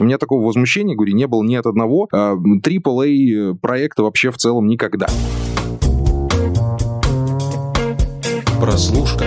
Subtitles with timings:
[0.00, 4.68] У меня такого возмущения, говорю, не было ни от одного AAA проекта вообще в целом
[4.68, 5.08] никогда.
[8.60, 9.24] Прослушка.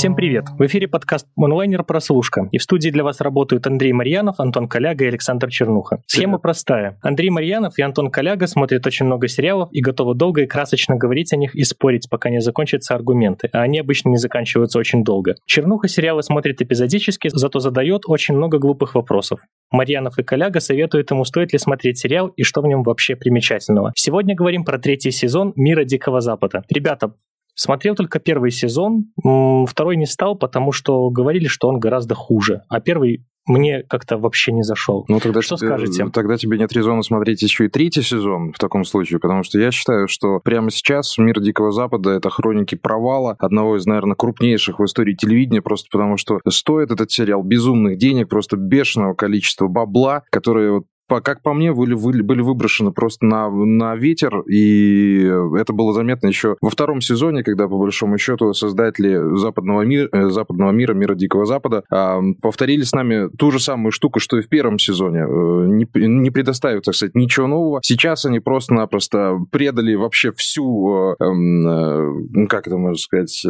[0.00, 0.46] Всем привет!
[0.58, 1.84] В эфире подкаст «Онлайнер.
[1.84, 2.48] Прослушка».
[2.52, 6.02] И в студии для вас работают Андрей Марьянов, Антон Коляга и Александр Чернуха.
[6.06, 6.42] Схема привет.
[6.42, 6.98] простая.
[7.02, 11.34] Андрей Марьянов и Антон Коляга смотрят очень много сериалов и готовы долго и красочно говорить
[11.34, 15.34] о них и спорить, пока не закончатся аргументы, а они обычно не заканчиваются очень долго.
[15.44, 19.40] Чернуха сериалы смотрит эпизодически, зато задает очень много глупых вопросов.
[19.70, 23.92] Марьянов и Коляга советуют ему, стоит ли смотреть сериал и что в нем вообще примечательного.
[23.94, 26.64] Сегодня говорим про третий сезон «Мира Дикого Запада».
[26.70, 27.12] Ребята,
[27.54, 29.06] Смотрел только первый сезон,
[29.66, 32.62] второй не стал, потому что говорили, что он гораздо хуже.
[32.68, 35.04] А первый мне как-то вообще не зашел.
[35.08, 36.06] Ну, тогда что тебе, скажете?
[36.12, 39.70] Тогда тебе нет резона смотреть еще и третий сезон в таком случае, потому что я
[39.70, 44.84] считаю, что прямо сейчас «Мир Дикого Запада»— это хроники провала одного из, наверное, крупнейших в
[44.84, 50.72] истории телевидения, просто потому что стоит этот сериал безумных денег, просто бешеного количества бабла, которые
[50.72, 50.84] вот
[51.20, 55.22] как по мне, были, были выброшены просто на, на ветер, и
[55.58, 60.30] это было заметно еще во втором сезоне, когда, по большому счету, создатели западного мира, э,
[60.30, 64.42] западного мира, мира Дикого Запада, э, повторили с нами ту же самую штуку, что и
[64.42, 67.80] в первом сезоне, э, не, не предоставив, так сказать, ничего нового.
[67.82, 73.44] Сейчас они просто-напросто предали вообще всю, э, э, как это можно сказать,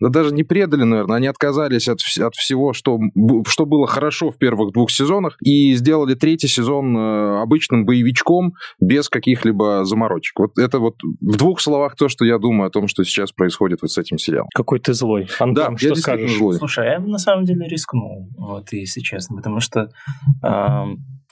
[0.00, 2.98] да даже не предали, наверное, они отказались от, от всего, что,
[3.46, 9.08] что было хорошо в первых двух сезонах, и сделали третий сезон э, обычным боевичком без
[9.08, 10.38] каких-либо заморочек.
[10.38, 13.82] Вот это вот в двух словах то, что я думаю о том, что сейчас происходит
[13.82, 14.48] вот с этим сериалом.
[14.54, 15.28] Какой ты злой.
[15.38, 16.36] Антон, да, что я скажешь?
[16.36, 16.54] Злой.
[16.56, 19.90] Слушай, я на самом деле рискнул, вот, если честно, потому что
[20.42, 20.84] э,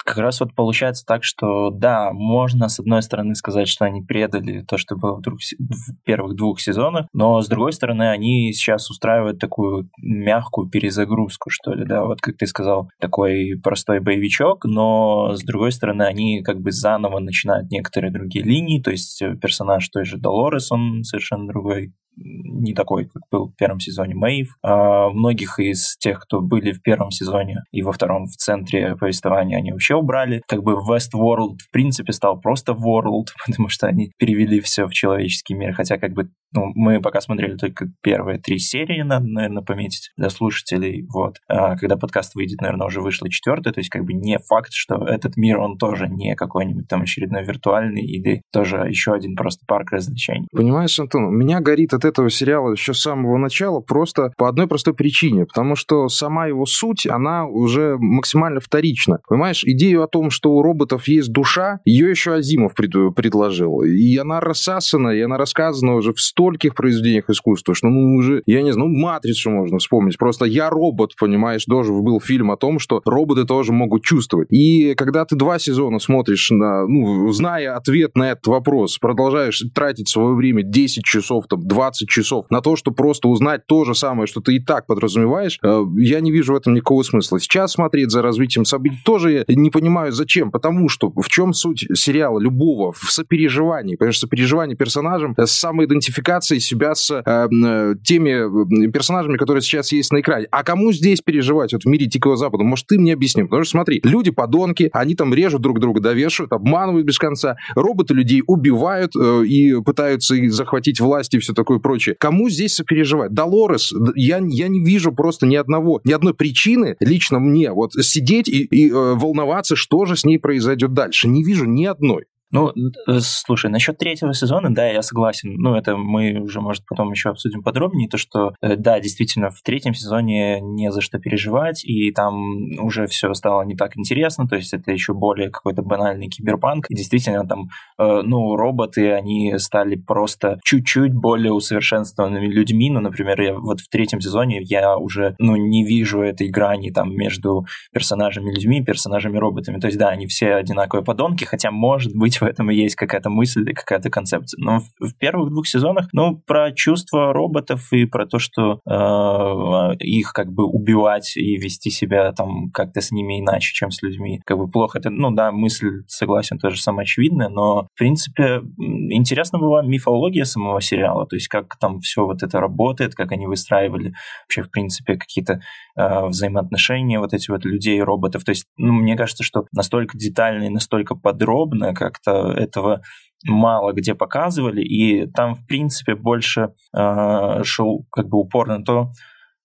[0.07, 4.63] как раз вот получается так, что да, можно с одной стороны сказать, что они предали
[4.63, 8.89] то, что было в, друг, в первых двух сезонах, но с другой стороны они сейчас
[8.89, 15.35] устраивают такую мягкую перезагрузку, что ли, да, вот как ты сказал, такой простой боевичок, но
[15.35, 20.05] с другой стороны они как бы заново начинают некоторые другие линии, то есть персонаж той
[20.05, 24.49] же Долорес, он совершенно другой, не такой, как был в первом сезоне Мэйв.
[24.63, 29.59] А многих из тех, кто были в первом сезоне и во втором в центре повествования,
[29.59, 30.43] они вообще убрали.
[30.49, 35.55] Как бы Westworld в принципе стал просто World, потому что они перевели все в человеческий
[35.55, 40.11] мир, хотя как бы ну, мы пока смотрели только первые три серии, надо, наверное, пометить
[40.17, 41.07] для слушателей.
[41.13, 41.37] Вот.
[41.49, 45.07] А когда подкаст выйдет, наверное, уже вышла четвертая, то есть как бы не факт, что
[45.07, 49.93] этот мир, он тоже не какой-нибудь там очередной виртуальный или тоже еще один просто парк
[49.93, 50.47] развлечений.
[50.53, 54.67] Понимаешь, Антон, у меня горит от этого сериала еще с самого начала просто по одной
[54.67, 59.19] простой причине, потому что сама его суть, она уже максимально вторична.
[59.29, 63.83] Понимаешь, идею о том, что у роботов есть душа, ее еще Азимов пред, предложил.
[63.83, 68.63] И она рассасана, и она рассказана уже в стольких произведениях искусства, что ну уже, я
[68.63, 70.19] не знаю, ну «Матрицу» можно вспомнить.
[70.19, 74.49] Просто «Я робот», понимаешь, тоже был фильм о том, что роботы тоже могут чувствовать.
[74.51, 80.09] И когда ты два сезона смотришь, на, ну, зная ответ на этот вопрос, продолжаешь тратить
[80.09, 83.95] свое время 10 часов, там, 20 20 часов на то, что просто узнать то же
[83.95, 87.41] самое, что ты и так подразумеваешь, э, я не вижу в этом никакого смысла.
[87.41, 90.51] Сейчас смотреть за развитием событий тоже не понимаю, зачем.
[90.51, 92.93] Потому что в чем суть сериала любого?
[92.93, 93.97] В сопереживании.
[93.97, 100.13] Потому что сопереживание персонажам с самоидентификацией себя с э, э теми персонажами, которые сейчас есть
[100.13, 100.47] на экране.
[100.51, 102.65] А кому здесь переживать вот в мире Дикого Запада?
[102.65, 103.43] Может, ты мне объясни?
[103.43, 107.57] Потому что смотри, люди подонки, они там режут друг друга, довешивают, обманывают без конца.
[107.75, 112.17] Роботы людей убивают э, и пытаются захватить власть и все такое прочее.
[112.19, 113.33] Кому здесь сопереживать?
[113.33, 118.49] Долорес, я, я не вижу просто ни одного, ни одной причины лично мне вот сидеть
[118.49, 121.29] и, и э, волноваться, что же с ней произойдет дальше.
[121.29, 122.25] Не вижу ни одной.
[122.53, 125.55] Ну, э, слушай, насчет третьего сезона, да, я согласен.
[125.57, 128.09] Ну, это мы уже, может, потом еще обсудим подробнее.
[128.09, 133.09] То, что, э, да, действительно, в третьем сезоне не за что переживать, и там уже
[133.09, 134.47] все стало не так интересно.
[134.47, 136.87] То есть это еще более какой-то банальный киберпанк.
[136.89, 137.69] И действительно, там,
[137.99, 142.91] э, ну, роботы, они стали просто чуть-чуть более усовершенствованными людьми.
[142.91, 147.13] Ну, например, я вот в третьем сезоне я уже, ну, не вижу этой грани там
[147.15, 149.81] между персонажами людьми и персонажами роботами.
[149.81, 153.31] То есть, да, они все одинаковые подонки, хотя, может быть, в этом и есть какая-то
[153.31, 154.59] мысль и какая-то концепция.
[154.63, 159.97] Но в, в первых двух сезонах, ну, про чувства роботов и про то, что э,
[159.99, 164.41] их как бы убивать и вести себя там как-то с ними иначе, чем с людьми,
[164.45, 164.99] как бы плохо.
[164.99, 170.81] Это, ну да, мысль, согласен, тоже самая очевидная, но, в принципе, интересна была мифология самого
[170.81, 174.15] сериала, то есть как там все вот это работает, как они выстраивали
[174.45, 175.61] вообще, в принципе, какие-то
[175.97, 178.45] э, взаимоотношения вот эти вот людей и роботов.
[178.45, 183.03] То есть, ну, мне кажется, что настолько детально и настолько подробно, как как-то этого
[183.45, 189.11] мало где показывали, и там, в принципе, больше э, шел как бы упор на то,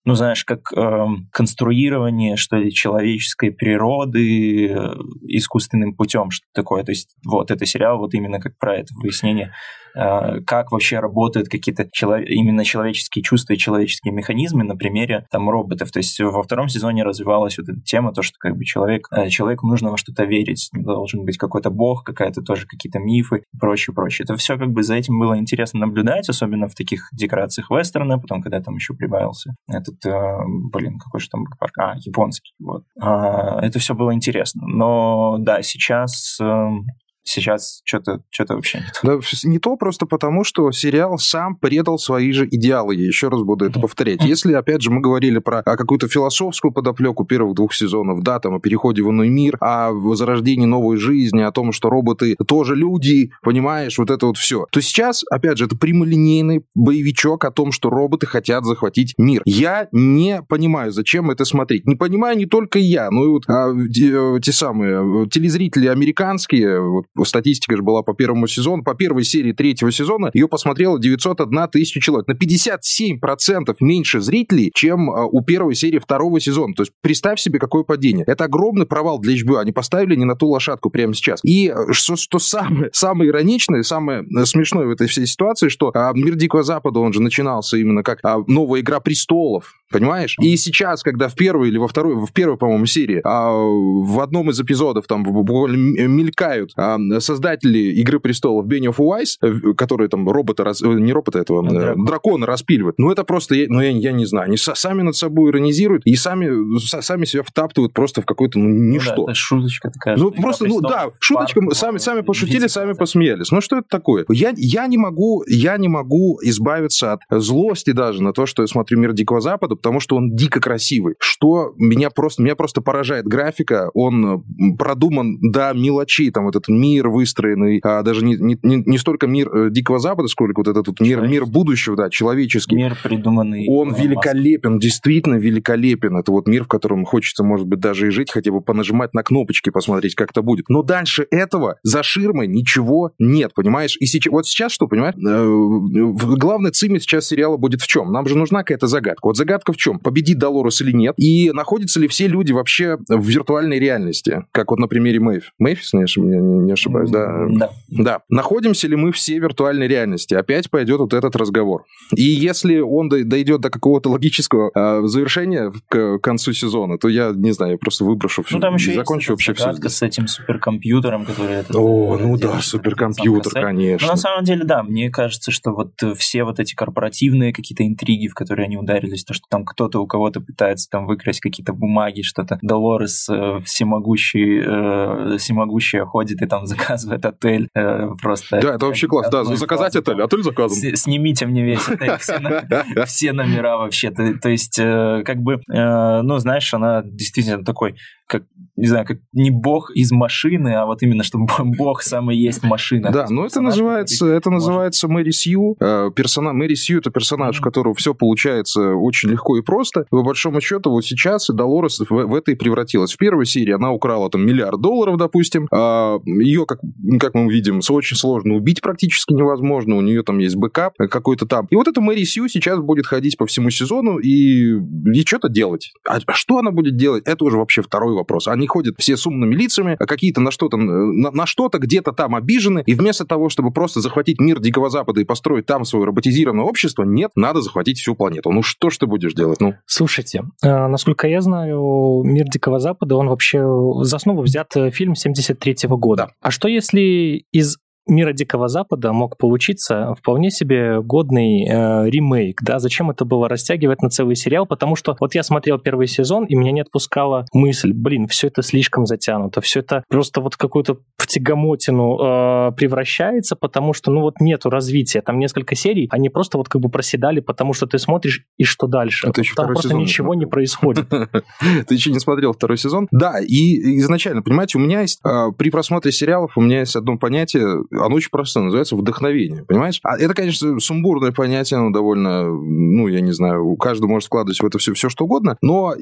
[0.04, 4.94] ну, знаешь, как э, конструирование, что ли, человеческой природы э,
[5.28, 6.82] искусственным путем, что такое.
[6.84, 9.52] То есть вот это сериал вот именно как про это выяснение
[9.94, 12.22] Э, как вообще работают какие-то челов...
[12.26, 15.90] именно человеческие чувства и человеческие механизмы на примере там роботов.
[15.90, 19.28] То есть во втором сезоне развивалась вот эта тема, то, что как бы человек, э,
[19.28, 23.94] человеку нужно во что-то верить, должен быть какой-то бог, какая-то тоже какие-то мифы и прочее,
[23.94, 24.24] прочее.
[24.24, 28.42] Это все как бы за этим было интересно наблюдать, особенно в таких декорациях вестерна, потом,
[28.42, 29.54] когда там еще прибавился
[29.92, 30.38] этот, э,
[30.72, 32.84] блин, какой же там парк, а, японский, вот.
[33.00, 34.66] А, это все было интересно.
[34.66, 36.86] Но да, сейчас эм,
[37.24, 39.00] Сейчас что-то что вообще нет.
[39.02, 42.96] Да, не то просто потому, что сериал сам предал свои же идеалы.
[42.96, 44.24] Я еще раз буду это повторять.
[44.24, 48.60] Если, опять же, мы говорили про какую-то философскую подоплеку первых двух сезонов, да, там о
[48.60, 53.98] переходе в иной мир, о возрождении новой жизни, о том, что роботы тоже люди, понимаешь,
[53.98, 54.66] вот это вот все.
[54.70, 59.42] То сейчас, опять же, это прямолинейный боевичок о том, что роботы хотят захватить мир.
[59.44, 61.86] Я не понимаю, зачем это смотреть.
[61.86, 67.06] Не понимаю не только я, но и вот а, те, те самые телезрители американские, вот
[67.24, 72.00] статистика же была по первому сезону, по первой серии третьего сезона, ее посмотрело 901 тысяча
[72.00, 72.28] человек.
[72.28, 76.74] На 57% меньше зрителей, чем а, у первой серии второго сезона.
[76.74, 78.24] То есть представь себе, какое падение.
[78.26, 79.58] Это огромный провал для HBO.
[79.58, 81.40] Они поставили не на ту лошадку прямо сейчас.
[81.44, 85.90] И э, что, что самое, самое ироничное, самое э, смешное в этой всей ситуации, что
[85.94, 90.36] а, мир Дикого Запада, он же начинался именно как а, новая Игра Престолов, Понимаешь?
[90.40, 94.50] И сейчас, когда в первой или во второй, в первой, по-моему, серии, а, в одном
[94.50, 100.64] из эпизодов там буквально мелькают а, создатели Игры престолов Benioff Уайс, э, которые там робота,
[100.64, 102.04] раз, э, не робота этого, э, Дракон.
[102.04, 102.98] дракона распиливают.
[102.98, 106.78] Ну, это просто, ну, я, я не знаю, они сами над собой иронизируют и сами,
[106.78, 109.14] сами себя втаптывают просто в какой-то, ну, ничто.
[109.16, 110.16] Ну, да, это шуточка такая.
[110.16, 113.50] Ну, просто, ну, да, шуточка, сами, сами пошутили, сами посмеялись.
[113.50, 114.24] Ну, что это такое?
[114.28, 118.66] Я, я не могу, я не могу избавиться от злости даже на то, что я
[118.66, 121.16] смотрю «Мир Дикого Запада», потому что он дико красивый.
[121.18, 124.44] Что меня просто, меня просто поражает графика, он
[124.78, 129.48] продуман до мелочей, там, вот этот мир выстроенный, а даже не, не, не столько мир
[129.52, 132.76] э, Дикого Запада, сколько вот этот вот мир, мир будущего, да, человеческий.
[132.76, 133.66] Мир придуманный.
[133.68, 136.16] Он великолепен, действительно великолепен.
[136.16, 139.22] Это вот мир, в котором хочется, может быть, даже и жить, хотя бы понажимать на
[139.22, 140.68] кнопочки, посмотреть, как это будет.
[140.68, 143.96] Но дальше этого за ширмой ничего нет, понимаешь?
[143.98, 145.14] И сейчас, вот сейчас что, понимаешь?
[145.16, 148.12] Э, главный цимис сейчас сериала будет в чем?
[148.12, 149.26] Нам же нужна какая-то загадка.
[149.26, 149.98] Вот загадка в чем?
[149.98, 151.14] Победит Долорес или нет?
[151.18, 154.44] И находятся ли все люди вообще в виртуальной реальности?
[154.52, 155.52] Как вот на примере Мэйв.
[155.58, 157.46] Мэйфис, не, не ошибаюсь, да?
[157.50, 157.70] Да.
[157.88, 158.20] Да.
[158.28, 160.34] Находимся ли мы все в виртуальной реальности?
[160.34, 161.84] Опять пойдет вот этот разговор.
[162.14, 167.52] И если он дойдет до какого-то логического э, завершения к концу сезона, то я, не
[167.52, 168.56] знаю, я просто выброшу все.
[168.56, 169.72] Ну, там еще закончу вообще все.
[169.72, 171.56] с этим суперкомпьютером, который...
[171.56, 174.06] Этот, О, ну да, суперкомпьютер, конечно.
[174.06, 178.28] Но на самом деле, да, мне кажется, что вот все вот эти корпоративные какие-то интриги,
[178.28, 182.22] в которые они ударились, то, что там кто-то у кого-то пытается там выкрасть какие-то бумаги,
[182.22, 188.60] что-то Долорес э, всемогущий, э, всемогущая ходит и там заказывает отель э, просто.
[188.60, 189.28] Да, это вообще класс.
[189.30, 190.96] Да, заказать отель, отель заказан.
[190.96, 194.10] Снимите мне весь отель, все номера вообще.
[194.10, 197.96] То есть, э, как бы, э, ну, знаешь, она действительно такой
[198.32, 198.44] как,
[198.76, 203.10] не знаю, как не бог из машины, а вот именно, что бог самый есть машина.
[203.12, 205.76] Да, но это называется, это называется Мэри Сью.
[205.80, 210.06] Э, персона, Мэри Сью это персонаж, у которого все получается очень легко и просто.
[210.10, 213.12] По большому счету, вот сейчас Долорес в, в это и превратилась.
[213.12, 215.68] В первой серии она украла там миллиард долларов, допустим.
[215.70, 216.80] А ее, как,
[217.20, 219.96] как мы видим, очень сложно убить практически невозможно.
[219.96, 221.66] У нее там есть бэкап какой-то там.
[221.68, 224.78] И вот эта Мэри Сью сейчас будет ходить по всему сезону и,
[225.12, 225.92] и что-то делать.
[226.08, 228.48] А что она будет делать, это уже вообще второй вопрос вопрос.
[228.48, 232.34] Они ходят все с умными лицами, а какие-то на что-то, на, на что-то где-то там
[232.34, 236.64] обижены, и вместо того, чтобы просто захватить мир Дикого Запада и построить там свое роботизированное
[236.64, 238.50] общество, нет, надо захватить всю планету.
[238.50, 239.60] Ну что ж ты будешь делать?
[239.60, 239.74] Ну?
[239.86, 243.62] Слушайте, э, насколько я знаю, мир Дикого Запада, он вообще
[244.02, 246.26] за основу взят э, фильм 73 -го года.
[246.26, 246.32] Да.
[246.40, 252.78] А что если из мира Дикого Запада мог получиться вполне себе годный э, ремейк, да,
[252.78, 256.54] зачем это было растягивать на целый сериал, потому что вот я смотрел первый сезон, и
[256.54, 261.26] меня не отпускала мысль, блин, все это слишком затянуто, все это просто вот какую-то в
[261.26, 266.68] тягомотину э, превращается, потому что, ну вот нету развития, там несколько серий, они просто вот
[266.68, 269.28] как бы проседали, потому что ты смотришь, и что дальше?
[269.28, 271.08] А там просто ничего не происходит.
[271.86, 273.08] Ты еще не смотрел второй сезон?
[273.10, 277.18] Да, и изначально, понимаете, у меня есть, э, при просмотре сериалов у меня есть одно
[277.18, 280.00] понятие, оно очень простое, называется вдохновение, понимаешь?
[280.02, 284.64] А это, конечно, сумбурное понятие, оно довольно, ну, я не знаю, каждый может складывать в
[284.64, 285.98] это все, все что угодно, но э,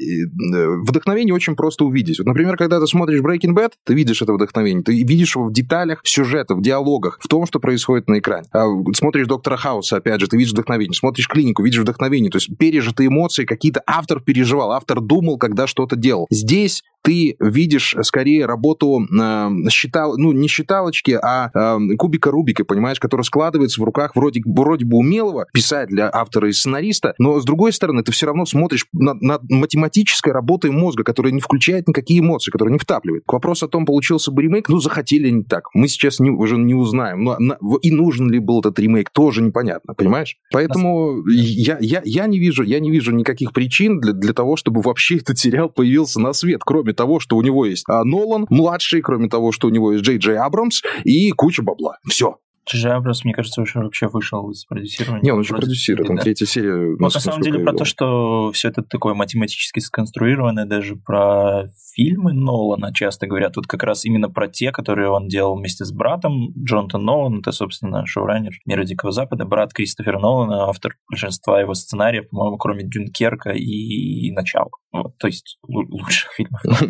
[0.83, 2.19] вдохновение очень просто увидеть.
[2.19, 5.53] Вот, например, когда ты смотришь Breaking Bad, ты видишь это вдохновение, ты видишь его в
[5.53, 8.47] деталях сюжета, в диалогах, в том, что происходит на экране.
[8.53, 10.95] А смотришь Доктора Хауса, опять же, ты видишь вдохновение.
[10.95, 12.31] Смотришь клинику, видишь вдохновение.
[12.31, 16.27] То есть пережитые эмоции какие-то автор переживал, автор думал, когда что-то делал.
[16.31, 23.01] Здесь ты видишь скорее работу э, считал, ну, не считалочки, а э, кубика Рубика, понимаешь,
[23.01, 27.73] который складывается в руках вроде, вроде бы умелого писателя, автора и сценариста, но с другой
[27.73, 32.51] стороны, ты все равно смотришь на, на математической работой мозга, которая не включает никакие эмоции,
[32.51, 33.25] которая не втапливает.
[33.27, 35.65] К вопросу о том, получился бы ремейк, ну, захотели они так.
[35.75, 37.25] Мы сейчас не, уже не узнаем.
[37.25, 40.37] Но на, и нужен ли был этот ремейк, тоже непонятно, понимаешь?
[40.53, 44.81] Поэтому я, я, я, не вижу, я не вижу никаких причин для, для того, чтобы
[44.83, 49.03] вообще этот сериал появился на свет, кроме того, что у него есть а, Нолан, младший,
[49.03, 51.99] кроме того, что у него есть Джей Джей Абрамс и куча бабла.
[52.09, 52.37] Все.
[52.69, 55.23] Джей Абрамс, мне кажется, уже вообще вышел из продюсирования.
[55.23, 56.23] Не, он еще продюсирует, там да.
[56.23, 56.97] третья серия.
[56.99, 61.69] Вот на самом деле про то, что все это такое математически сконструированное, даже про
[62.01, 65.93] фильмы Нолана часто говорят, вот как раз именно про те, которые он делал вместе с
[65.93, 66.53] братом.
[66.57, 72.29] Джонатан Нолан, это, собственно, шоураннер «Мира Дикого Запада», брат Кристофера Нолана, автор большинства его сценариев,
[72.31, 74.71] по-моему, кроме «Дюнкерка» и «Начала».
[74.93, 76.61] Вот, то есть лучших фильмов.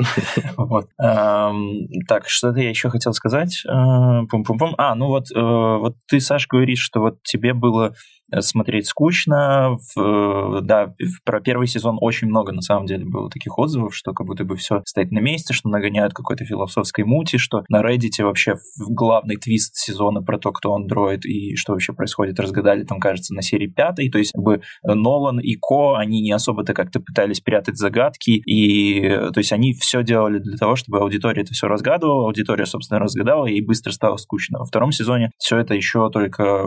[0.57, 0.89] Вот.
[0.97, 3.63] Так, что-то я еще хотел сказать.
[3.67, 4.75] Пум-пум-пум.
[4.79, 9.77] А, ну вот, э, вот ты, Саш, говоришь, что вот тебе было Э, смотреть скучно.
[9.95, 10.95] В, э, да,
[11.25, 14.57] про первый сезон очень много, на самом деле, было таких отзывов, что как будто бы
[14.57, 19.77] все стоит на месте, что нагоняют какой-то философской мути, что на Reddit вообще главный твист
[19.77, 24.11] сезона про то, кто андроид и что вообще происходит, разгадали там, кажется, на серии пятой.
[24.11, 29.09] То есть как бы Нолан и Ко, они не особо-то как-то пытались прятать загадки, и
[29.33, 33.47] то есть они все делали для того, чтобы аудитория это все разгадывала, аудитория, собственно, разгадала,
[33.47, 34.59] и быстро стало скучно.
[34.59, 36.67] Во втором сезоне все это еще только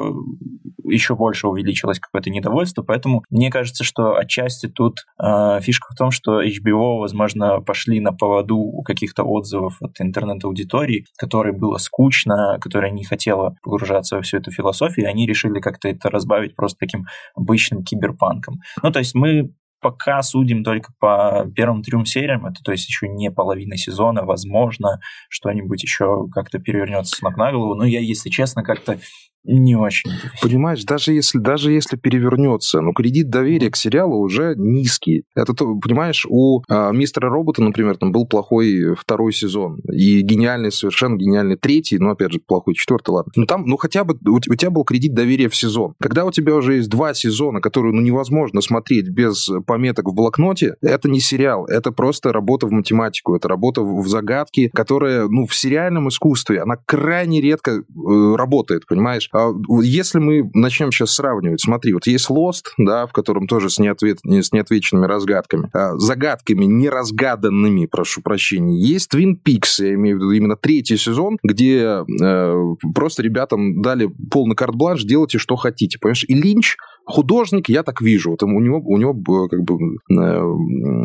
[0.86, 6.12] еще больше увеличилось какое-то недовольство, поэтому мне кажется, что отчасти тут э, фишка в том,
[6.12, 13.04] что HBO, возможно, пошли на поводу каких-то отзывов от интернет-аудитории, которой было скучно, которая не
[13.04, 17.06] хотела погружаться во всю эту философию, и они решили как-то это разбавить просто таким
[17.36, 18.62] обычным киберпанком.
[18.82, 23.08] Ну, то есть мы пока судим только по первым трем сериям, это то есть еще
[23.10, 28.30] не половина сезона, возможно, что-нибудь еще как-то перевернется с ног на голову, но я, если
[28.30, 28.98] честно, как-то
[29.44, 30.12] не очень.
[30.42, 35.24] Понимаешь, даже если, даже если перевернется, но кредит доверия к сериалу уже низкий.
[35.36, 40.72] Это, то, понимаешь, у а, Мистера Робота, например, там был плохой второй сезон, и гениальный,
[40.72, 43.32] совершенно гениальный третий, но, опять же, плохой четвертый, ладно.
[43.36, 45.96] Ну, там, ну, хотя бы у, у тебя был кредит доверия в сезон.
[46.00, 50.76] Когда у тебя уже есть два сезона, которые, ну, невозможно смотреть без пометок в блокноте,
[50.82, 55.48] это не сериал, это просто работа в математику, это работа в, в загадки, которая, ну,
[55.48, 59.30] в сериальном искусстве, она крайне редко э, работает, понимаешь?
[59.34, 63.80] А если мы начнем сейчас сравнивать, смотри, вот есть Lost, да, в котором тоже с,
[63.80, 68.80] неответ, с неотвеченными разгадками, а, загадками неразгаданными, прошу прощения.
[68.80, 74.10] Есть Twin Peaks, я имею в виду именно третий сезон, где э, просто ребятам дали
[74.32, 76.26] полный карт-бланш, делайте, что хотите, понимаешь?
[76.28, 79.14] И Линч художник, я так вижу, вот у него, у него
[79.48, 80.16] как бы э,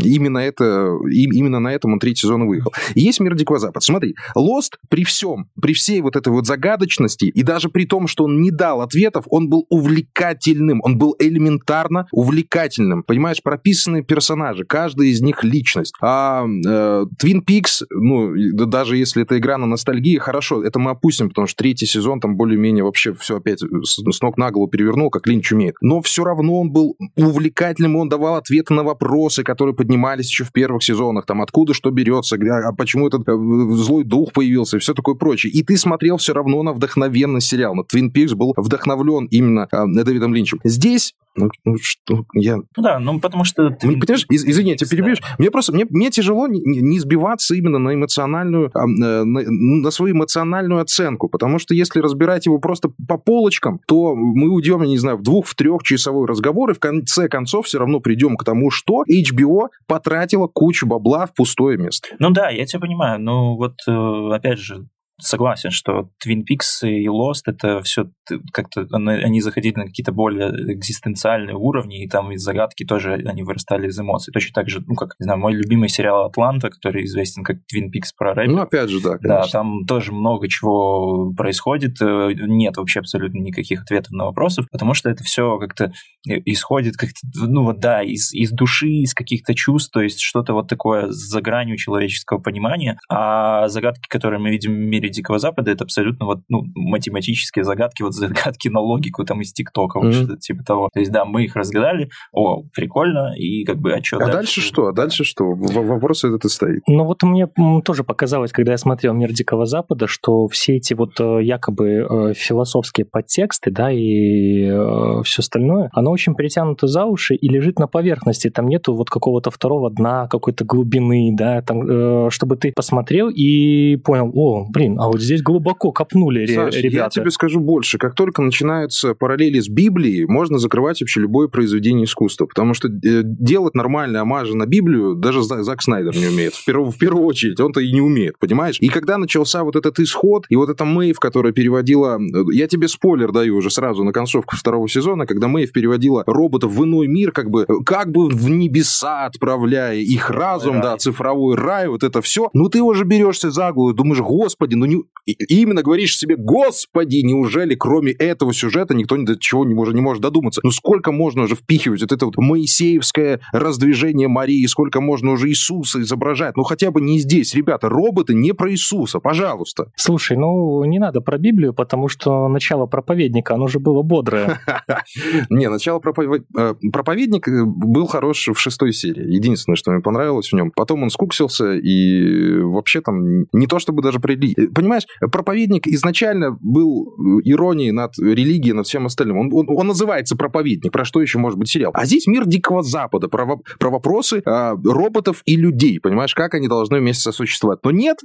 [0.05, 2.73] именно это, именно на этом он третий сезон выехал.
[2.95, 3.85] И есть «Мир Дикого Запада».
[3.85, 8.25] Смотри, Лост при всем, при всей вот этой вот загадочности, и даже при том, что
[8.25, 13.03] он не дал ответов, он был увлекательным, он был элементарно увлекательным.
[13.03, 15.95] Понимаешь, прописанные персонажи, каждый из них личность.
[16.01, 18.33] А э, Twin Peaks, ну,
[18.67, 22.37] даже если это игра на ностальгии, хорошо, это мы опустим, потому что третий сезон там
[22.37, 26.23] более-менее вообще все опять с, с ног на голову перевернул, как Линч умеет но все
[26.23, 31.25] равно он был увлекательным, он давал ответы на вопросы, которые поднимались еще в первых сезонах,
[31.25, 35.51] там, откуда что берется, а почему этот э, злой дух появился и все такое прочее.
[35.51, 37.75] И ты смотрел все равно на вдохновенный сериал.
[37.75, 40.61] Но Твин Пикс был вдохновлен именно э, Дэвидом Линчем.
[40.63, 42.57] Здесь ну, ну что, я...
[42.57, 43.71] Ну да, ну потому что...
[43.71, 43.87] Ты...
[43.87, 45.21] Мне, понимаешь, из, извини, я тебя перебьешь.
[45.21, 45.27] Да.
[45.39, 50.15] Мне просто, мне, мне тяжело не, не сбиваться именно на эмоциональную, а, на, на свою
[50.15, 54.99] эмоциональную оценку, потому что если разбирать его просто по полочкам, то мы уйдем, я не
[54.99, 58.71] знаю, в двух, в трехчасовой разговор, и в конце концов все равно придем к тому,
[58.71, 62.09] что HBO потратила кучу бабла в пустое место.
[62.19, 64.87] Ну да, я тебя понимаю, но вот э, опять же,
[65.21, 68.07] согласен, что Twin Peaks и Lost это все
[68.53, 73.89] как-то они заходили на какие-то более экзистенциальные уровни, и там из загадки тоже они вырастали
[73.89, 74.33] из эмоций.
[74.33, 77.87] Точно так же, ну, как, не знаю, мой любимый сериал «Атланта», который известен как Twin
[77.87, 78.49] Peaks про рэп.
[78.49, 79.29] Ну, опять же, да, конечно.
[79.29, 84.95] Да, там тоже много чего происходит, э, нет вообще абсолютно никаких ответов на вопросы, потому
[84.95, 85.93] что это все как-то
[86.27, 90.69] исходит как-то, ну, вот да, из, из души, из каких-то чувств, то есть что-то вот
[90.69, 95.71] такое за гранью человеческого понимания, а загадки, которые мы видим в мире мире Дикого Запада
[95.71, 100.13] это абсолютно вот, ну, математические загадки, вот загадки на логику там из ТикТока, mm-hmm.
[100.13, 100.89] что-то типа того.
[100.93, 104.37] То есть, да, мы их разгадали, о, прикольно, и как бы, а что а дальше?
[104.37, 104.87] дальше что?
[104.87, 105.45] А дальше что?
[105.55, 106.83] Вопрос этот и стоит.
[106.87, 107.49] Ну вот мне
[107.85, 112.35] тоже показалось, когда я смотрел «Мир Дикого Запада», что все эти вот э, якобы э,
[112.35, 117.87] философские подтексты, да, и э, все остальное, оно очень притянуто за уши и лежит на
[117.87, 118.51] поверхности.
[118.51, 124.31] Там нету вот какого-то второго дна, какой-то глубины, да, там, чтобы ты посмотрел и понял,
[124.35, 126.97] о, блин, а вот здесь глубоко копнули Саш, ребята.
[126.97, 127.99] я тебе скажу больше.
[127.99, 133.75] Как только начинаются параллели с Библией, можно закрывать вообще любое произведение искусства, потому что делать
[133.75, 136.55] нормальные омажи на Библию даже Зак Снайдер не умеет.
[136.55, 138.79] В первую, в первую очередь, он-то и не умеет, понимаешь?
[138.81, 142.19] И когда начался вот этот исход, и вот эта Мэйв, которая переводила...
[142.53, 146.85] Я тебе спойлер даю уже сразу на концовку второго сезона, когда Мэйв переводила роботов в
[146.85, 150.83] иной мир, как бы, как бы в небеса отправляя их разум, рай.
[150.83, 152.51] да, цифровой рай, вот это все.
[152.53, 155.03] Ну, ты уже берешься за голову, думаешь, господи, ну не...
[155.27, 159.95] И именно говоришь себе, господи, неужели кроме этого сюжета никто ни до чего не может,
[159.95, 160.63] не может додуматься?
[160.65, 166.01] Ну, сколько можно уже впихивать вот это вот моисеевское раздвижение Марии, сколько можно уже Иисуса
[166.01, 166.57] изображать?
[166.57, 169.93] Ну, хотя бы не здесь, ребята, роботы не про Иисуса, пожалуйста.
[169.97, 174.61] Слушай, ну, не надо про Библию, потому что начало проповедника, оно же было бодрое.
[175.51, 179.35] Не, начало э, проповедник э, был хорош в шестой серии.
[179.35, 180.73] Единственное, что мне понравилось в нем.
[180.75, 184.37] Потом он скуксился и вообще там не то чтобы даже при...
[184.79, 189.39] Понимаешь, проповедник изначально был иронией над религией, над всем остальным.
[189.39, 190.93] Он, он, он называется проповедник.
[190.93, 191.91] Про что еще может быть сериал?
[191.95, 193.27] А здесь мир Дикого Запада.
[193.27, 195.99] Про, про вопросы а, роботов и людей.
[195.99, 197.81] Понимаешь, как они должны вместе сосуществовать.
[197.83, 198.19] Но нет,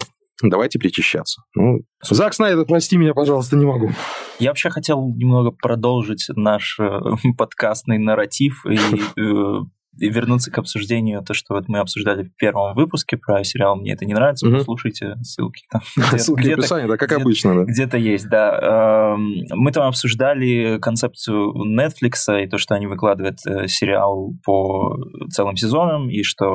[0.44, 1.42] давайте причащаться.
[1.56, 3.90] Ну, Зак Снайдер, прости меня, пожалуйста, не могу.
[4.38, 7.00] Я вообще хотел немного продолжить наш э,
[7.36, 8.78] подкастный нарратив и
[9.20, 9.56] э,
[10.00, 13.94] и вернуться к обсуждению, то, что вот мы обсуждали в первом выпуске про сериал «Мне
[13.94, 14.58] это не нравится», угу.
[14.58, 15.64] послушайте ссылки.
[15.72, 15.82] Там,
[16.18, 17.54] ссылки в описании, да, как обычно.
[17.54, 17.64] Да.
[17.66, 19.14] Где-то есть, да.
[19.16, 24.98] Эм, мы там обсуждали концепцию Netflix и то, что они выкладывают э, сериал по
[25.32, 26.48] целым сезонам, и что,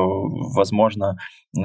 [0.54, 1.16] возможно,
[1.56, 1.60] э,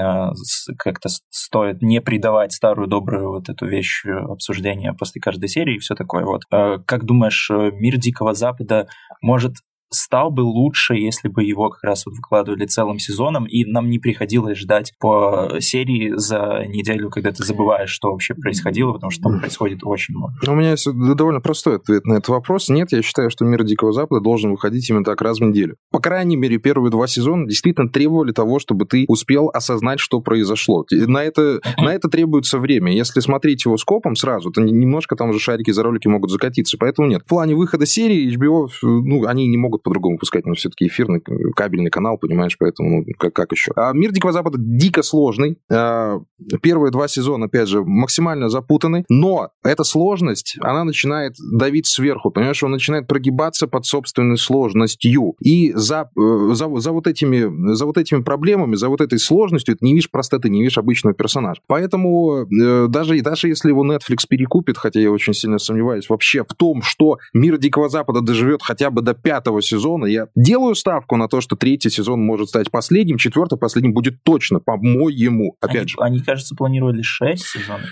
[0.77, 5.95] как-то стоит не придавать старую добрую вот эту вещь обсуждения после каждой серии и все
[5.95, 6.43] такое вот.
[6.51, 8.87] Э, как думаешь, мир Дикого Запада
[9.21, 9.55] может
[9.93, 13.99] стал бы лучше, если бы его как раз вот выкладывали целым сезоном, и нам не
[13.99, 19.39] приходилось ждать по серии за неделю, когда ты забываешь, что вообще происходило, потому что там
[19.39, 20.33] происходит очень много.
[20.47, 22.69] У меня есть довольно простой ответ на этот вопрос.
[22.69, 25.75] Нет, я считаю, что «Мир Дикого Запада» должен выходить именно так раз в неделю.
[25.91, 30.85] По крайней мере, первые два сезона действительно требовали того, чтобы ты успел осознать, что произошло.
[30.91, 32.93] На это, на это требуется время.
[32.93, 36.77] Если смотреть его скопом сразу, то немножко там уже шарики за ролики могут закатиться.
[36.79, 37.21] Поэтому нет.
[37.23, 41.21] В плане выхода серии HBO, ну, они не могут по-другому пускать, но все-таки эфирный
[41.55, 43.71] кабельный канал, понимаешь, поэтому ну, как, как еще.
[43.75, 45.57] А мир Дикого Запада дико сложный.
[45.71, 46.19] А,
[46.61, 52.63] первые два сезона, опять же, максимально запутаны, но эта сложность, она начинает давить сверху, понимаешь,
[52.63, 55.35] он начинает прогибаться под собственной сложностью.
[55.43, 59.75] И за, э, за, за, вот этими, за вот этими проблемами, за вот этой сложностью,
[59.75, 61.61] ты не видишь простоты, не видишь обычного персонажа.
[61.67, 66.53] Поэтому э, даже, даже если его Netflix перекупит, хотя я очень сильно сомневаюсь вообще в
[66.55, 70.05] том, что мир Дикого Запада доживет хотя бы до пятого сезона, сезона.
[70.05, 74.59] Я делаю ставку на то, что третий сезон может стать последним, четвертый последним будет точно,
[74.59, 75.57] по-моему.
[75.59, 75.97] Опять они, же.
[75.99, 77.89] Они, кажется, планировали шесть сезонов.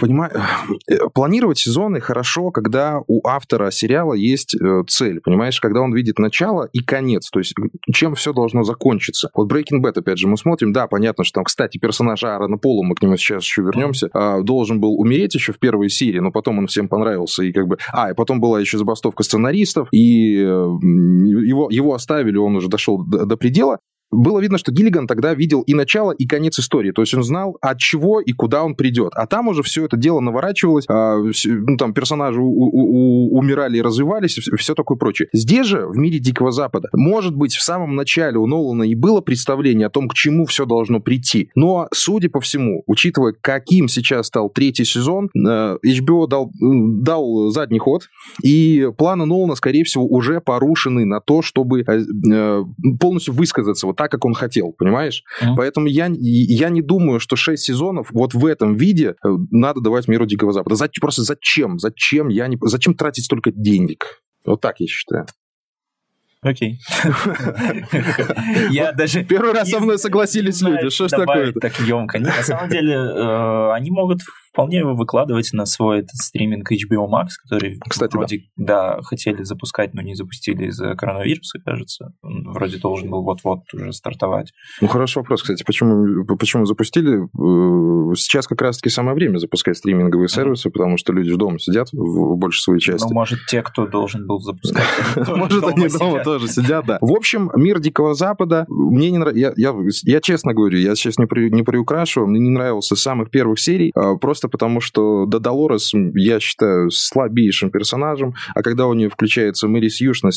[0.00, 0.32] Понимаю,
[0.88, 6.18] э, планировать сезоны хорошо, когда у автора сериала есть э, цель, понимаешь, когда он видит
[6.18, 7.54] начало и конец, то есть
[7.92, 9.30] чем все должно закончиться.
[9.34, 12.84] Вот Breaking Bad, опять же, мы смотрим, да, понятно, что там, кстати, персонаж Аарона Пола,
[12.84, 16.32] мы к нему сейчас еще вернемся, а, должен был умереть еще в первой серии, но
[16.32, 17.78] потом он всем понравился, и как бы...
[17.92, 22.98] А, и потом была еще забастовка сценаристов, и э, его, его оставили, он уже дошел
[23.04, 23.78] до, до предела,
[24.10, 26.92] было видно, что Гиллиган тогда видел и начало, и конец истории.
[26.92, 29.12] То есть он знал, от чего и куда он придет.
[29.14, 33.78] А там уже все это дело наворачивалось, а, ну, там персонажи у, у, у, умирали
[33.78, 35.28] и развивались, и все, такое прочее.
[35.32, 39.20] Здесь же, в мире Дикого Запада, может быть, в самом начале у Нолана и было
[39.20, 41.50] представление о том, к чему все должно прийти.
[41.54, 47.78] Но, судя по всему, учитывая, каким сейчас стал третий сезон, э, HBO дал, дал задний
[47.78, 48.08] ход,
[48.42, 52.00] и планы Нолана, скорее всего, уже порушены на то, чтобы э,
[52.32, 52.64] э,
[52.98, 55.24] полностью высказаться вот так, как он хотел, понимаешь?
[55.42, 55.56] Mm-hmm.
[55.58, 60.08] Поэтому я, я не думаю, что 6 сезонов вот в этом виде э, надо давать
[60.08, 60.74] миру Дикого Запада.
[60.74, 61.78] За, просто зачем?
[61.78, 62.28] Зачем?
[62.28, 64.22] Я не, зачем тратить столько денег?
[64.46, 65.26] Вот так я считаю.
[66.42, 66.78] Окей.
[68.70, 69.24] Я даже...
[69.24, 70.88] Первый раз со мной согласились люди.
[70.88, 72.18] Что ж такое так емко.
[72.18, 74.20] На самом деле, э, они могут
[74.52, 78.96] вполне его выкладывать на свой этот стриминг HBO Max, который Кстати, вроде, да.
[78.96, 82.12] да, хотели запускать, но не запустили из-за коронавируса, кажется.
[82.22, 84.52] Он вроде должен был вот-вот уже стартовать.
[84.80, 85.62] Ну, хороший вопрос, кстати.
[85.62, 87.18] Почему, почему запустили?
[87.20, 90.72] Э, сейчас как раз-таки самое время запускать стриминговые сервисы, mm-hmm.
[90.72, 93.06] потому что люди дома сидят в большей своей части.
[93.08, 94.86] Ну, может, те, кто должен был запускать.
[95.40, 96.98] Может, они дома тоже сидят, да.
[97.00, 100.02] В общем, мир Дикого Запада мне не нравится.
[100.04, 104.16] Я честно говорю, я сейчас не приукрашиваю, мне не нравился с самых первых серий, а,
[104.16, 109.90] просто потому что до Долорес я считаю слабейшим персонажем, а когда у нее включается Мэри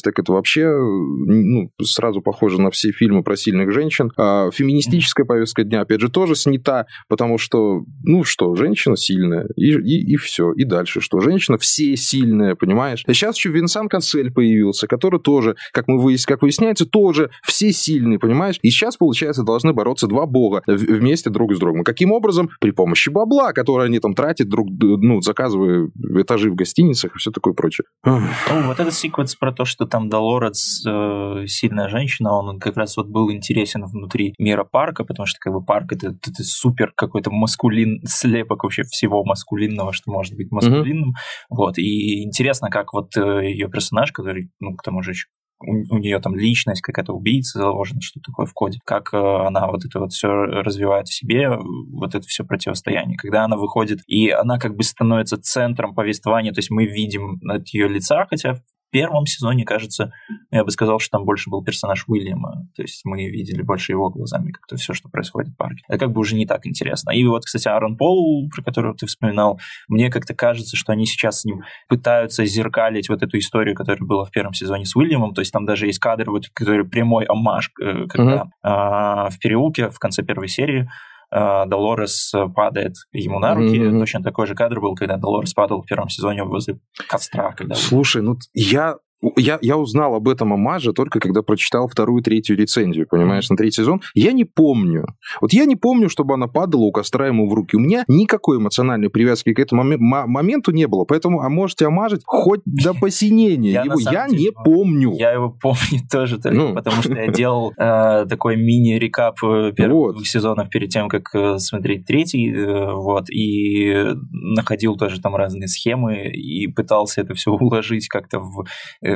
[0.03, 4.11] так это вообще ну, сразу похоже на все фильмы про сильных женщин.
[4.17, 9.73] А феминистическая повестка дня, опять же, тоже снята, потому что, ну что, женщина сильная, и,
[9.73, 11.19] и, и все, и дальше что?
[11.19, 13.03] Женщина все сильная, понимаешь?
[13.07, 16.25] Сейчас еще Винсан Кассель появился, который тоже, как, мы выяс...
[16.25, 18.59] как выясняется, тоже все сильные, понимаешь?
[18.61, 21.83] И сейчас, получается, должны бороться два бога вместе друг с другом.
[21.83, 22.49] Каким образом?
[22.59, 25.89] При помощи бабла, который они там тратят, друг, ну, заказывая
[26.21, 27.85] этажи в гостиницах и все такое прочее.
[28.05, 28.21] Ну,
[28.65, 33.07] вот этот секвенс про то, что там Долорец э, сильная женщина, он как раз вот
[33.07, 38.01] был интересен внутри мира парка, потому что как бы парк это, это супер какой-то маскулин,
[38.05, 41.09] слепок вообще всего маскулинного, что может быть маскулинным.
[41.09, 41.45] Mm-hmm.
[41.49, 45.27] Вот, и интересно, как вот э, ее персонаж, который, ну, к тому же еще
[45.65, 49.67] у, у нее там личность, какая-то убийца заложена, что такое в коде, как э, она
[49.67, 53.17] вот это вот все развивает в себе, вот это все противостояние.
[53.17, 57.67] Когда она выходит, и она как бы становится центром повествования, то есть мы видим от
[57.69, 58.59] ее лица, хотя
[58.93, 60.13] первом сезоне, кажется,
[60.51, 62.67] я бы сказал, что там больше был персонаж Уильяма.
[62.75, 65.83] То есть мы видели больше его глазами, как-то все, что происходит в парке.
[65.89, 67.09] Это как бы уже не так интересно.
[67.11, 71.41] И вот, кстати, Аарон Пол, про которого ты вспоминал, мне как-то кажется, что они сейчас
[71.41, 75.33] с ним пытаются зеркалить вот эту историю, которая была в первом сезоне с Уильямом.
[75.33, 79.27] То есть там даже есть кадр, вот, который прямой омаж, э, когда uh-huh.
[79.27, 80.87] э, в переулке в конце первой серии
[81.33, 83.79] Долорес падает ему на руки.
[83.79, 83.99] Mm-hmm.
[83.99, 87.53] Точно такой же кадр был, когда Долорес падал в первом сезоне возле костра.
[87.53, 87.73] Когда...
[87.73, 88.97] Слушай, ну я
[89.37, 93.81] я, я узнал об этом Амаже только когда прочитал вторую, третью рецензию, понимаешь, на третий
[93.81, 94.01] сезон.
[94.13, 95.05] Я не помню.
[95.41, 97.75] Вот я не помню, чтобы она падала у костра ему в руки.
[97.75, 101.05] У меня никакой эмоциональной привязки к этому моменту не было.
[101.05, 103.83] Поэтому, а можете омажить хоть до посинения.
[103.83, 105.13] Его я не помню.
[105.17, 106.73] Я его помню тоже, ну.
[106.73, 112.05] потому что я делал э, такой мини-рекап э, первых сезонов перед тем, как э, смотреть
[112.05, 112.53] третий.
[112.93, 118.65] Вот, и находил тоже там разные схемы и пытался это все уложить как-то в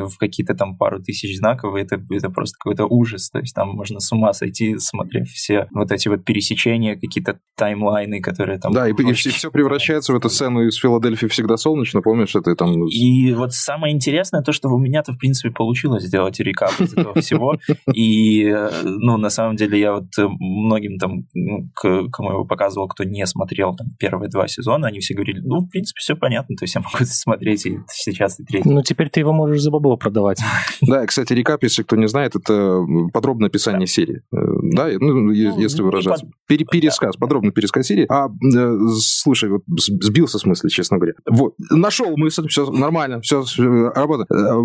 [0.05, 3.29] в какие-то там пару тысяч знаков, и это, это просто какой-то ужас.
[3.29, 8.21] То есть там можно с ума сойти, смотрев все вот эти вот пересечения, какие-то таймлайны,
[8.21, 8.71] которые там...
[8.73, 12.55] Да, и, и все, все превращается в эту сцену из Филадельфии всегда солнечно, помнишь, это
[12.55, 12.87] там...
[12.87, 17.19] И, вот самое интересное то, что у меня-то, в принципе, получилось сделать рекап из этого
[17.21, 17.57] всего,
[17.93, 21.69] и, ну, на самом деле, я вот многим там, ну,
[22.11, 25.69] кому его показывал, кто не смотрел там первые два сезона, они все говорили, ну, в
[25.69, 28.69] принципе, все понятно, то есть я могу смотреть и сейчас, и третий.
[28.69, 30.39] Ну, теперь ты его можешь забабать было продавать.
[30.81, 34.21] Да, кстати, рекап, если кто не знает, это подробное описание серии.
[34.31, 34.37] Э,
[34.73, 36.27] да, ну, ну если выражаться.
[36.47, 38.05] Пересказ, подробный пересказ серии.
[38.09, 41.13] А, э, слушай, вот сбился в смысле, честно говоря.
[41.29, 44.29] Вот, нашел мысль, все нормально, все работает.
[44.31, 44.55] Э,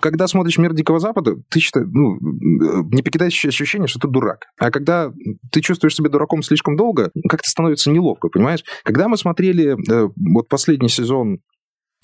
[0.00, 4.46] когда смотришь «Мир Дикого Запада», ты считаешь, ну, не покидаешь ощущение, что ты дурак.
[4.58, 5.12] А когда
[5.52, 8.64] ты чувствуешь себя дураком слишком долго, как-то становится неловко, понимаешь?
[8.82, 9.76] Когда мы смотрели
[10.16, 11.40] вот последний сезон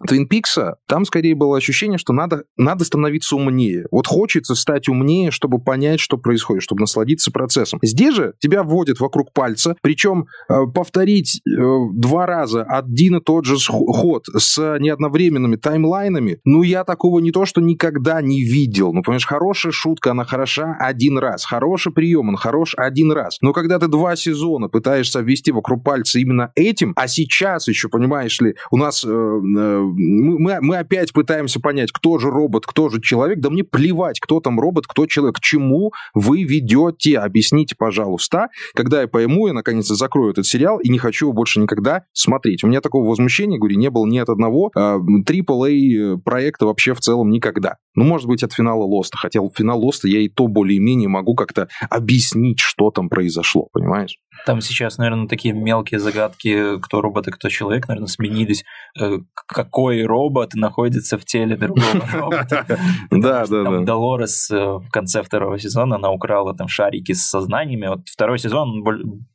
[0.06, 3.86] Твин Пикса, там скорее было ощущение, что надо, надо становиться умнее.
[3.90, 7.78] Вот хочется стать умнее, чтобы понять, что происходит, чтобы насладиться процессом.
[7.82, 11.60] Здесь же тебя вводят вокруг пальца, причем э, повторить э,
[11.94, 17.46] два раза один и тот же ход с неодновременными таймлайнами, ну, я такого не то,
[17.46, 18.92] что никогда не видел.
[18.92, 21.44] Ну, понимаешь, хорошая шутка, она хороша один раз.
[21.44, 23.38] Хороший прием, он хорош один раз.
[23.40, 28.40] Но когда ты два сезона пытаешься ввести вокруг пальца именно этим, а сейчас еще, понимаешь
[28.40, 33.00] ли, у нас э, э мы, мы опять пытаемся понять, кто же робот, кто же
[33.00, 33.40] человек.
[33.40, 35.36] Да мне плевать, кто там робот, кто человек.
[35.36, 37.18] К чему вы ведете?
[37.18, 38.48] Объясните, пожалуйста.
[38.74, 42.64] Когда я пойму, я наконец-то закрою этот сериал и не хочу его больше никогда смотреть.
[42.64, 47.00] У меня такого возмущения, говорю, не было ни от одного AAA а, проекта вообще в
[47.00, 47.76] целом никогда.
[47.94, 49.16] Ну, может быть, от финала Лоста.
[49.18, 54.18] Хотя финал Лоста я и то более-менее могу как-то объяснить, что там произошло, понимаешь?
[54.44, 58.64] Там сейчас, наверное, такие мелкие загадки, кто робот и кто человек, наверное, сменились.
[59.00, 62.64] Э, как какой робот находится в теле другого робота.
[63.10, 63.80] Да, да, да.
[63.80, 67.88] Долорес э, в конце второго сезона, она украла там шарики с сознаниями.
[67.88, 68.82] Вот второй сезон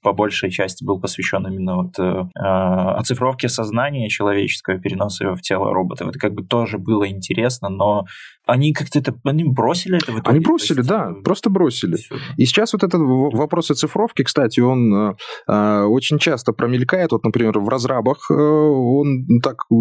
[0.01, 5.41] по большей части был посвящен именно вот э, а, оцифровке сознания человеческого, переноса его в
[5.41, 6.07] тело роботов.
[6.09, 8.05] Это как бы тоже было интересно, но
[8.45, 10.29] они как-то это, они бросили это в итоге?
[10.29, 11.95] Они бросили, есть, да, э, просто бросили.
[11.95, 12.15] Все.
[12.37, 15.15] И сейчас вот этот вопрос оцифровки, кстати, он э,
[15.47, 17.11] э, очень часто промелькает.
[17.11, 19.75] Вот, например, в разрабах э, он так э,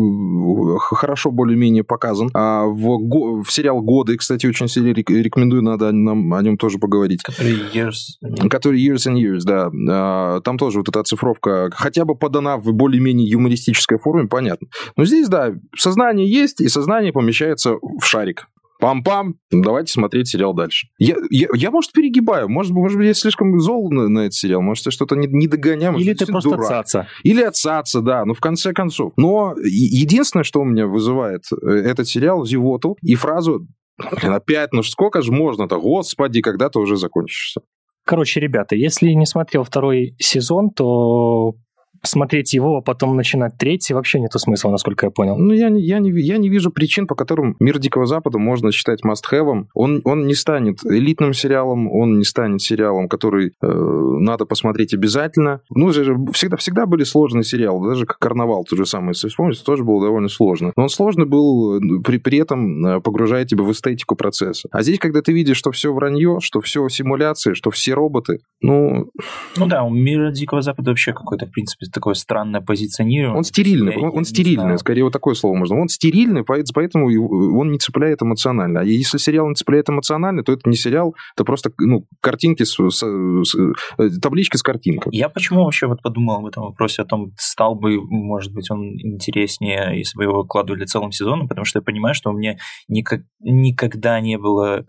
[0.78, 2.30] хорошо более-менее показан.
[2.34, 7.22] А в, в сериал «Годы», кстати, очень сильно рекомендую, надо нам о нем тоже поговорить.
[7.22, 8.48] Который Years.
[8.50, 9.70] Который Years and Years, да.
[9.90, 14.68] А, там тоже вот эта оцифровка хотя бы подана в более-менее юмористической форме, понятно.
[14.96, 18.49] Но здесь, да, сознание есть, и сознание помещается в шарик.
[18.80, 20.88] Пам-пам, давайте смотреть сериал дальше.
[20.98, 22.48] Я, я, я может, перегибаю.
[22.48, 24.62] Может, может быть, я слишком зол на, на этот сериал.
[24.62, 25.96] Может, я что-то не, не догоняю.
[25.96, 26.70] Или ты просто дурак.
[26.70, 27.08] отцаца.
[27.22, 28.24] Или отцаца, да.
[28.24, 29.12] Ну, в конце концов.
[29.16, 33.66] Но единственное, что у меня вызывает э, этот сериал, зевоту и фразу
[34.10, 35.78] Блин, опять, ну сколько же можно-то?
[35.78, 37.60] Господи, когда ты уже закончишься.
[38.06, 41.54] Короче, ребята, если не смотрел второй сезон, то
[42.02, 45.36] смотреть его, а потом начинать третий, вообще нету смысла, насколько я понял.
[45.36, 48.72] Ну, я, не, я, не, я не вижу причин, по которым «Мир Дикого Запада» можно
[48.72, 49.66] считать must-have.
[49.74, 55.60] Он, он не станет элитным сериалом, он не станет сериалом, который э, надо посмотреть обязательно.
[55.70, 59.84] Ну, всегда, всегда были сложные сериалы, даже как «Карнавал», то же самое, если вспомнить, тоже
[59.84, 60.72] было довольно сложно.
[60.76, 64.68] Но он сложный был, э, при, при этом э, погружая тебя в эстетику процесса.
[64.72, 69.10] А здесь, когда ты видишь, что все вранье, что все симуляции, что все роботы, ну...
[69.56, 73.36] Ну да, у «Мира Дикого Запада» вообще какой-то, в принципе, такое странное позиционирование.
[73.36, 75.80] Он стерильный, он, он стерильный, скорее вот такое слово можно.
[75.80, 78.80] Он стерильный, поэтому он не цепляет эмоционально.
[78.80, 82.76] А если сериал не цепляет эмоционально, то это не сериал, это просто ну, картинки, с,
[82.76, 83.54] с, с,
[83.98, 85.12] э, таблички с картинкой.
[85.14, 88.98] Я почему вообще вот подумал об этом вопросе, о том, стал бы, может быть, он
[88.98, 92.56] интереснее, если бы его выкладывали целым сезоном, потому что я понимаю, что у меня
[92.88, 94.82] никак, никогда не было э,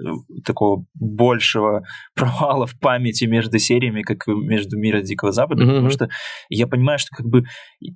[0.46, 1.84] такого большего
[2.16, 5.68] провала в памяти между сериями, как между «Мира Дикого Запада», mm-hmm.
[5.68, 6.10] потому что
[6.50, 7.46] я понимаю, что как бы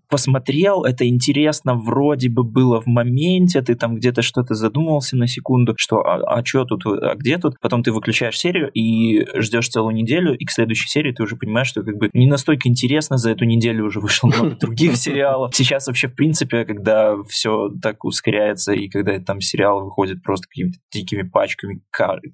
[0.10, 5.74] посмотрел, это интересно, вроде бы было в моменте, ты там где-то что-то задумался на секунду,
[5.78, 9.94] что а, а что тут, а где тут, потом ты выключаешь серию и ждешь целую
[9.94, 13.32] неделю, и к следующей серии ты уже понимаешь, что как бы не настолько интересно, за
[13.32, 15.54] эту неделю уже вышло много других сериалов.
[15.54, 20.78] Сейчас вообще, в принципе, когда все так ускоряется, и когда там сериал выходит просто какими-то
[20.92, 21.82] дикими пачками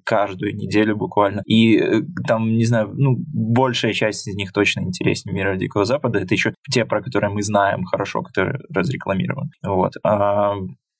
[0.04, 5.34] каждую неделю буквально, и э, там, не знаю, ну, большая часть из них точно интереснее
[5.34, 9.50] Мира Дикого Запада, это еще те, про которые мы знаем хорошо, которые разрекламированы.
[9.62, 9.94] Вот.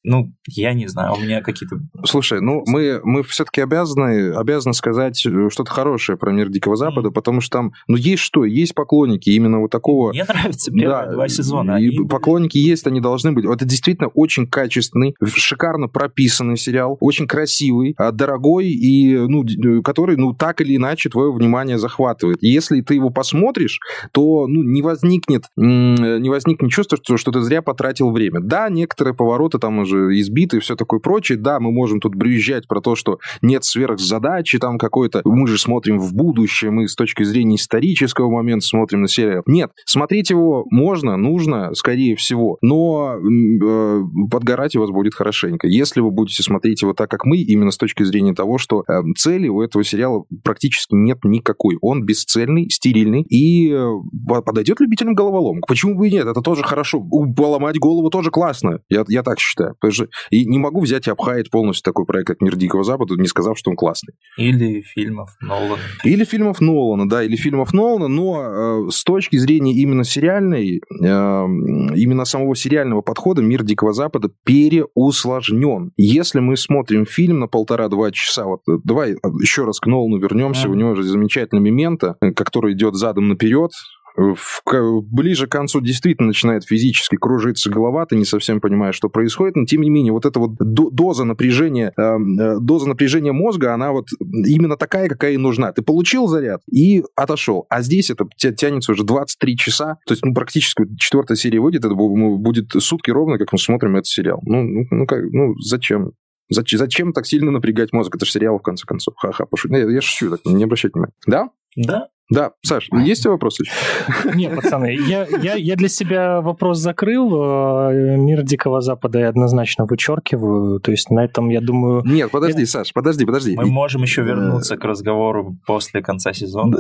[0.05, 1.77] Ну, я не знаю, у меня какие-то...
[2.05, 7.11] Слушай, ну, мы, мы все-таки обязаны, обязаны сказать э, что-то хорошее про мир Дикого Запада,
[7.11, 7.13] mm.
[7.13, 10.11] потому что там, ну, есть что, есть поклонники именно вот такого...
[10.11, 11.81] Мне нравятся первые да, два сезона.
[11.81, 12.09] И они...
[12.09, 13.45] поклонники есть, они должны быть.
[13.45, 20.17] Это действительно очень качественный, шикарно прописанный сериал, очень красивый, а, дорогой и, ну, э, который,
[20.17, 22.39] ну, так или иначе твое внимание захватывает.
[22.41, 23.79] если ты его посмотришь,
[24.11, 28.41] то, ну, не возникнет, не возникнет чувство, что, что ты зря потратил время.
[28.41, 31.39] Да, некоторые повороты там уже уже избиты и все такое прочее.
[31.39, 35.23] Да, мы можем тут брюзжать про то, что нет сверхзадачи там какой-то.
[35.25, 39.43] Мы же смотрим в будущее, мы с точки зрения исторического момента смотрим на сериал.
[39.47, 44.01] Нет, смотреть его можно, нужно, скорее всего, но э,
[44.31, 45.67] подгорать у вас будет хорошенько.
[45.67, 48.93] Если вы будете смотреть его так, как мы, именно с точки зрения того, что э,
[49.17, 51.77] цели у этого сериала практически нет никакой.
[51.81, 55.67] Он бесцельный, стерильный и э, подойдет любителям головоломок.
[55.67, 56.27] Почему бы и нет?
[56.27, 57.01] Это тоже хорошо.
[57.37, 58.81] Поломать голову тоже классно.
[58.89, 59.75] Я, я так считаю.
[59.83, 63.17] Потому что и не могу взять и обхаять полностью такой проект, как «Мир Дикого Запада»,
[63.17, 64.15] не сказав, что он классный.
[64.37, 65.77] Или фильмов Нолана.
[66.05, 71.05] Или фильмов Нолана, да, или фильмов Нолана, но э, с точки зрения именно сериальной, э,
[71.05, 75.91] именно самого сериального подхода «Мир Дикого Запада» переусложнен.
[75.97, 80.69] Если мы смотрим фильм на полтора-два часа, вот э, давай еще раз к Нолану вернемся,
[80.69, 80.71] mm.
[80.71, 83.73] у него же замечательный момент, э, который идет задом наперед,
[84.17, 84.63] в,
[85.03, 89.65] ближе к концу действительно начинает физически кружиться голова, ты не совсем понимаешь, что происходит, но
[89.65, 94.09] тем не менее вот эта вот доза напряжения, эм, э, доза напряжения мозга, она вот
[94.21, 95.73] именно такая, какая и нужна.
[95.73, 97.67] Ты получил заряд и отошел.
[97.69, 101.95] А здесь это тянется уже 23 часа, то есть ну, практически четвертая серия выйдет, это
[101.95, 104.41] будет сутки ровно, как мы смотрим этот сериал.
[104.45, 106.13] Ну, ну, ну, как, ну зачем?
[106.51, 108.15] Зачем, зачем так сильно напрягать мозг?
[108.15, 109.15] Это же сериал, в конце концов.
[109.17, 109.75] Ха-ха, пошути.
[109.75, 111.15] Я, я шучу, так, не обращайте внимания.
[111.27, 111.49] Да?
[111.77, 112.09] Да.
[112.31, 113.65] Да, Саш, есть вопросы?
[114.35, 117.91] Нет, пацаны, я, я, я для себя вопрос закрыл.
[117.91, 120.81] Э, мир Дикого Запада я однозначно вычеркиваю.
[120.81, 122.03] То есть на этом, я думаю...
[122.07, 123.55] Нет, подожди, Саш, подожди, подожди.
[123.55, 126.75] Мы можем еще вернуться к разговору после конца сезона.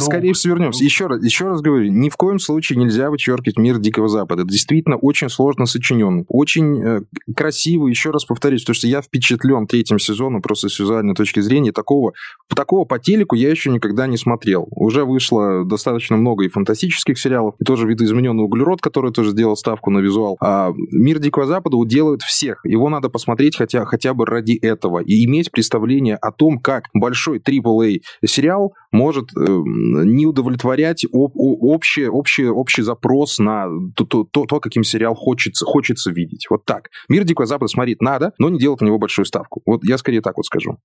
[0.00, 0.84] Скорее всего, вернемся.
[0.84, 4.42] Еще раз, еще раз говорю, ни в коем случае нельзя вычеркивать мир Дикого Запада.
[4.42, 6.24] Это действительно очень сложно сочинен.
[6.28, 7.00] Очень э,
[7.34, 11.72] красиво, еще раз повторюсь, потому что я впечатлен третьим сезоном просто с визуальной точки зрения.
[11.72, 12.12] Такого,
[12.54, 14.65] такого по телеку я еще никогда не смотрел.
[14.70, 19.90] Уже вышло достаточно много и фантастических сериалов, и тоже видоизмененный углерод, который тоже сделал ставку
[19.90, 20.36] на визуал.
[20.40, 22.60] А мир Дикого Запада уделывает всех.
[22.64, 27.38] Его надо посмотреть хотя, хотя бы ради этого и иметь представление о том, как большой
[27.38, 34.46] AAA сериал может э, не удовлетворять об, общий, общий, общий запрос на то, то, то,
[34.46, 36.46] то, каким сериал хочется, хочется видеть.
[36.50, 36.90] Вот так.
[37.08, 39.62] Мир Дикого Запада смотреть надо, но не делать на него большую ставку.
[39.66, 40.78] Вот я скорее так вот скажу.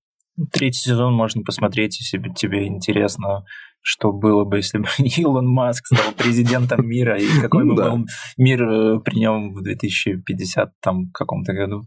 [0.50, 3.44] Третий сезон можно посмотреть, если тебе интересно
[3.82, 8.62] что было бы, если бы Илон Маск стал президентом мира, и какой бы был мир
[8.62, 11.82] э, при нем в 2050 там каком-то году.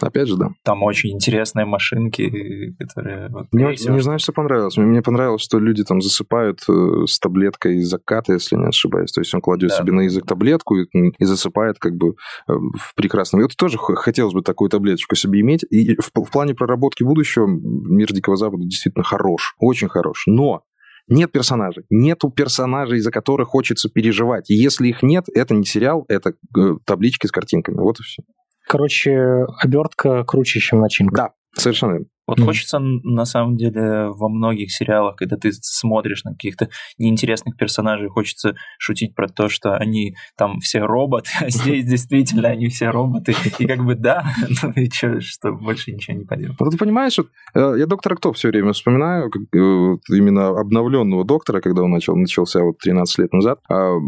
[0.00, 0.50] Опять же, да.
[0.64, 3.28] Там очень интересные машинки, которые...
[3.28, 4.76] Вот, мне, мне знаешь, что понравилось?
[4.76, 9.12] Мне, мне понравилось, что люди там засыпают э, с таблеткой заката, если не ошибаюсь.
[9.12, 9.76] То есть он кладет да.
[9.76, 12.16] себе на язык таблетку и, и засыпает как бы
[12.48, 13.42] э, в прекрасном...
[13.42, 15.64] Вот тоже хотелось бы такую таблеточку себе иметь.
[15.70, 19.54] И в, в плане проработки будущего мир Дикого Запада действительно хорош.
[19.60, 20.24] Очень хорош.
[20.26, 20.64] Но
[21.08, 21.84] нет персонажей.
[21.90, 24.50] Нету персонажей, за которых хочется переживать.
[24.50, 27.76] И если их нет, это не сериал, это э, таблички с картинками.
[27.76, 28.22] Вот и все.
[28.66, 31.14] Короче, обертка круче, чем начинка.
[31.14, 32.06] Да, совершенно верно.
[32.26, 32.44] Вот mm.
[32.44, 38.54] хочется, на самом деле, во многих сериалах, когда ты смотришь на каких-то неинтересных персонажей, хочется
[38.78, 43.34] шутить про то, что они там все роботы, а здесь действительно они все роботы.
[43.58, 44.24] И как бы да,
[44.62, 46.56] ну и что, что больше ничего не поделать.
[46.58, 51.24] Ну ты понимаешь, вот, э, я доктора Кто все время вспоминаю, как, э, именно обновленного
[51.24, 53.60] доктора, когда он начал, начался вот 13 лет назад.
[53.68, 53.98] А, э,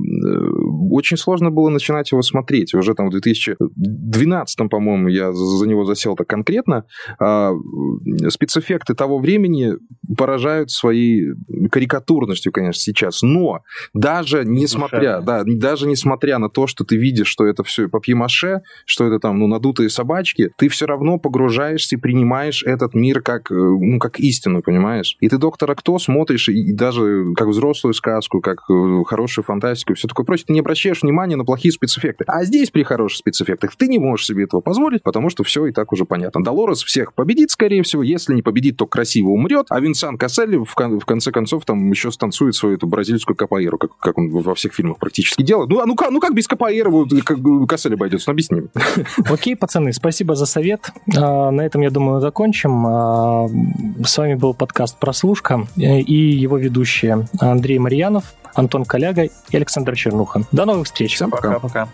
[0.90, 2.74] очень сложно было начинать его смотреть.
[2.74, 6.84] Уже там в 2012, по-моему, я за него засел так конкретно.
[8.28, 9.74] Спецэффекты того времени
[10.16, 11.32] поражают своей
[11.70, 13.22] карикатурностью, конечно, сейчас.
[13.22, 13.62] Но
[13.94, 19.06] даже несмотря, да, даже несмотря на то, что ты видишь, что это все папье-маше, что
[19.06, 23.54] это там, ну, надутые собачки, ты все равно погружаешься и принимаешь этот мир как, э,
[23.54, 25.16] ну, как истину, понимаешь?
[25.20, 30.08] И ты «Доктора Кто» смотришь, и даже как взрослую сказку, как э, хорошую фантастику, все
[30.08, 32.24] такое прочее, ты не обращаешь внимания на плохие спецэффекты.
[32.26, 35.72] А здесь при хороших спецэффектах ты не можешь себе этого позволить, потому что все и
[35.72, 36.42] так уже понятно.
[36.42, 40.74] Долорес всех победит, скорее всего, если не победит, то красиво умрет, а Винсан Кассель в,
[40.74, 44.54] кон- в конце концов там еще станцует свою эту бразильскую капоэйру, как, как он во
[44.54, 45.68] всех фильмах практически делает.
[45.70, 46.90] Ну, а ну, как, ну как без капоэйры
[47.24, 48.30] как Кассель обойдется?
[48.30, 48.62] Ну, объясни.
[49.30, 50.90] Окей, пацаны, спасибо за совет.
[51.16, 52.86] А, на этом, я думаю, закончим.
[52.86, 53.48] А,
[54.04, 60.42] с вами был подкаст «Прослушка» и его ведущие Андрей Марьянов, Антон Коляга и Александр Чернуха.
[60.52, 61.14] До новых встреч.
[61.14, 61.54] Всем пока.
[61.54, 61.88] Пока-пока.